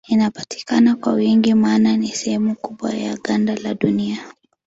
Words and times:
Inapatikana 0.07 0.95
kwa 0.95 1.13
wingi 1.13 1.53
maana 1.53 1.97
ni 1.97 2.07
sehemu 2.07 2.55
kubwa 2.55 2.93
ya 2.93 3.17
ganda 3.17 3.55
la 3.55 3.73
Dunia. 3.73 4.19